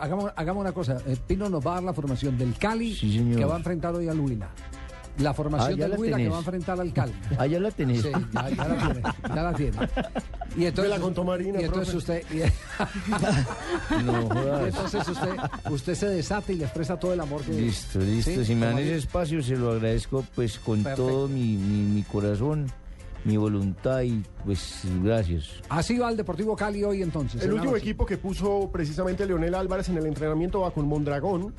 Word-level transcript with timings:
Hagamos, 0.00 0.32
hagamos 0.34 0.62
una 0.62 0.72
cosa. 0.72 0.96
Eh, 1.06 1.14
Pino 1.26 1.46
nos 1.50 1.64
va 1.64 1.72
a 1.72 1.74
dar 1.74 1.82
la 1.84 1.92
formación 1.92 2.38
del 2.38 2.54
Cali 2.56 2.94
Sí, 2.96 3.22
que 3.36 3.44
va 3.44 3.54
a 3.54 3.58
enfrentar 3.58 3.94
hoy 3.94 4.08
al 4.08 4.18
Huila. 4.18 4.48
La 5.18 5.34
formación 5.34 5.82
Ah, 5.82 5.88
la 5.88 5.96
Huila 5.96 6.16
que 6.16 6.28
va 6.30 6.36
a 6.36 6.38
enfrentar 6.38 6.80
al 6.80 6.90
Cali. 6.90 7.12
Ah, 7.36 7.46
ya 7.46 7.60
la 7.60 7.70
tenés. 7.70 8.00
Sí, 8.00 8.08
ya, 8.32 8.48
ya 8.48 8.64
la 8.66 8.76
tiene, 8.78 9.02
ya 9.34 9.42
la 9.42 9.52
tiene. 9.52 9.76
Y 10.56 10.64
entonces, 10.64 10.90
la 10.90 10.98
contó 11.00 11.22
Marina, 11.22 11.60
y 11.60 11.64
entonces 11.64 11.94
usted, 11.94 12.22
y- 12.32 12.38
No 14.04 14.22
y 14.64 14.68
entonces 14.68 15.06
usted, 15.06 15.36
usted 15.70 15.94
se 15.94 16.08
desata 16.08 16.50
y 16.52 16.56
le 16.56 16.64
expresa 16.64 16.98
todo 16.98 17.12
el 17.12 17.20
amor 17.20 17.42
que 17.42 17.52
Listo, 17.52 17.98
listo. 17.98 18.30
Sí, 18.30 18.44
si 18.46 18.54
me 18.54 18.64
dan 18.66 18.78
ese 18.78 18.96
espacio, 18.96 19.42
se 19.42 19.54
lo 19.56 19.72
agradezco 19.72 20.24
pues 20.34 20.58
con 20.60 20.82
Perfecto. 20.82 21.06
todo 21.10 21.28
mi, 21.28 21.56
mi, 21.58 21.82
mi 21.94 22.02
corazón, 22.04 22.72
mi 23.24 23.36
voluntad 23.36 24.02
y 24.02 24.22
pues 24.44 24.82
gracias. 25.02 25.48
Así 25.68 25.98
va 25.98 26.10
el 26.10 26.16
Deportivo 26.16 26.56
Cali 26.56 26.84
hoy 26.84 27.02
entonces. 27.02 27.42
El 27.42 27.50
en 27.50 27.54
último 27.54 27.76
equipo 27.76 28.06
que 28.06 28.18
puso 28.18 28.70
precisamente 28.72 29.26
Leonel 29.26 29.54
Álvarez 29.54 29.88
en 29.88 29.98
el 29.98 30.06
entrenamiento 30.06 30.60
va 30.60 30.70
con 30.70 30.86
Mondragón, 30.86 31.54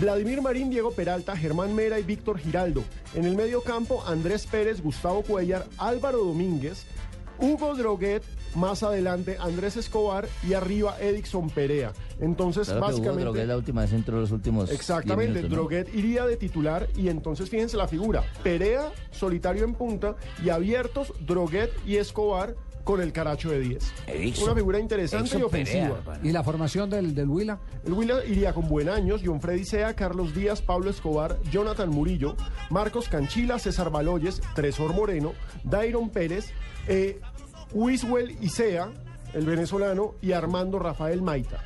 Vladimir 0.00 0.42
Marín, 0.42 0.70
Diego 0.70 0.92
Peralta, 0.92 1.36
Germán 1.36 1.74
Mera 1.74 1.98
y 1.98 2.02
Víctor 2.02 2.38
Giraldo. 2.38 2.84
En 3.14 3.24
el 3.24 3.36
medio 3.36 3.62
campo, 3.62 4.04
Andrés 4.06 4.46
Pérez, 4.46 4.82
Gustavo 4.82 5.22
Cuellar, 5.22 5.66
Álvaro 5.78 6.18
Domínguez, 6.18 6.86
Hugo 7.38 7.74
Droguet, 7.74 8.22
más 8.54 8.82
adelante 8.82 9.36
Andrés 9.40 9.76
Escobar 9.76 10.28
y 10.46 10.54
arriba 10.54 10.96
Edixon 11.00 11.50
Perea. 11.50 11.92
Entonces, 12.20 12.66
Claro 12.68 12.80
básicamente... 12.80 13.22
Droguet 13.22 13.46
la 13.46 13.56
última 13.56 13.82
vez 13.82 13.92
entró 13.92 14.20
los 14.20 14.32
últimos. 14.32 14.68
10 14.68 14.78
Exactamente, 14.78 15.34
minutos, 15.34 15.50
¿no? 15.50 15.56
Droguet 15.56 15.94
iría 15.94 16.26
de 16.26 16.36
titular 16.36 16.88
y 16.96 17.08
entonces 17.08 17.48
fíjense 17.48 17.76
la 17.76 17.88
figura. 17.88 18.24
Perea, 18.42 18.92
solitario 19.10 19.64
en 19.64 19.74
punta 19.74 20.16
y 20.44 20.50
abiertos 20.50 21.12
Droguet 21.20 21.70
y 21.86 21.96
Escobar 21.96 22.54
con 22.88 23.02
el 23.02 23.12
caracho 23.12 23.50
de 23.50 23.60
10. 23.60 23.92
Edixon. 24.06 24.44
Una 24.44 24.54
figura 24.54 24.78
interesante 24.80 25.38
y 25.38 25.42
ofensiva. 25.42 26.00
Perea. 26.02 26.20
¿Y 26.22 26.32
la 26.32 26.42
formación 26.42 26.88
del, 26.88 27.14
del 27.14 27.28
Huila? 27.28 27.58
El 27.84 27.92
Huila 27.92 28.24
iría 28.24 28.54
con 28.54 28.66
Buen 28.66 28.88
Años, 28.88 29.20
John 29.22 29.42
Freddy 29.42 29.66
Sea, 29.66 29.94
Carlos 29.94 30.34
Díaz, 30.34 30.62
Pablo 30.62 30.88
Escobar, 30.88 31.38
Jonathan 31.50 31.90
Murillo, 31.90 32.34
Marcos 32.70 33.10
Canchila, 33.10 33.58
César 33.58 33.90
Baloyes, 33.90 34.40
Tresor 34.54 34.94
Moreno, 34.94 35.34
Dairon 35.64 36.08
Pérez, 36.08 36.46
eh, 36.86 37.20
Wiswell 37.74 38.38
Isea, 38.40 38.88
el 39.34 39.44
venezolano, 39.44 40.14
y 40.22 40.32
Armando 40.32 40.78
Rafael 40.78 41.20
Maita. 41.20 41.60